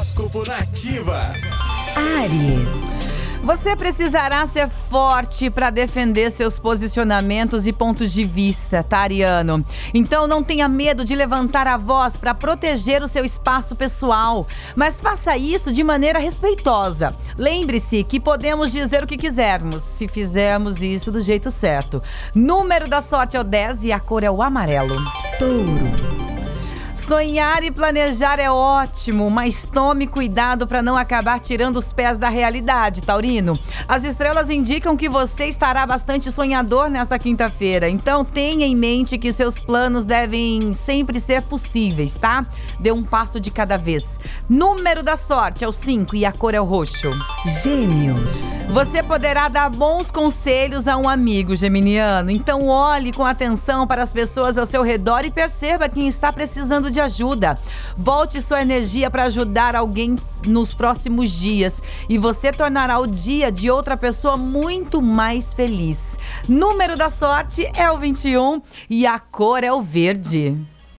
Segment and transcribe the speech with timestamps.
[0.00, 1.30] Horóscopo Nativa.
[1.94, 2.88] Aries.
[3.42, 9.62] Você precisará ser forte para defender seus posicionamentos e pontos de vista, tá, Ariano?
[9.92, 14.98] Então não tenha medo de levantar a voz para proteger o seu espaço pessoal, mas
[14.98, 17.14] faça isso de maneira respeitosa.
[17.36, 22.02] Lembre-se que podemos dizer o que quisermos, se fizermos isso do jeito certo.
[22.34, 24.96] Número da sorte é o 10 e a cor é o amarelo.
[25.38, 25.79] Touro.
[27.10, 32.28] Sonhar e planejar é ótimo, mas tome cuidado para não acabar tirando os pés da
[32.28, 33.58] realidade, Taurino.
[33.88, 39.32] As estrelas indicam que você estará bastante sonhador nesta quinta-feira, então tenha em mente que
[39.32, 42.46] seus planos devem sempre ser possíveis, tá?
[42.78, 44.20] Dê um passo de cada vez.
[44.48, 47.10] Número da sorte é o 5 e a cor é o roxo.
[47.64, 48.48] Gêmeos.
[48.68, 54.12] Você poderá dar bons conselhos a um amigo geminiano, então olhe com atenção para as
[54.12, 57.58] pessoas ao seu redor e perceba quem está precisando de ajuda.
[57.96, 63.70] Volte sua energia para ajudar alguém nos próximos dias e você tornará o dia de
[63.70, 66.18] outra pessoa muito mais feliz.
[66.48, 70.56] Número da sorte é o 21 e a cor é o verde.